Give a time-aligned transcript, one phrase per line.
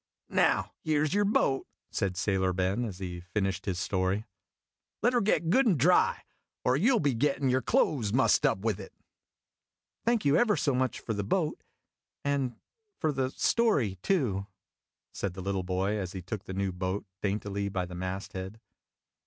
[0.29, 4.25] "Now, here 's your boat," said Sailor Ben, as he finished his story."
[5.03, 6.23] Let her get good and dry,
[6.65, 8.95] or you '11 be gettin' your clothes mussed up with it."
[10.03, 11.61] "Thank you ever so much for the boat,
[12.25, 12.55] and
[12.97, 14.47] for the story, too,"
[15.13, 18.59] said the little boy, as he took the new boat daintily by the mast head.